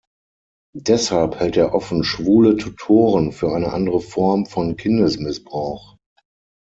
[0.79, 5.95] Deshalb hält er offen schwule Tutoren für eine andere Form von Kindesmissbrauch.